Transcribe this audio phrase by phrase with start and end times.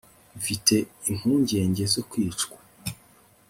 [0.37, 0.75] mfite
[1.11, 2.57] impungenge zo kwicwa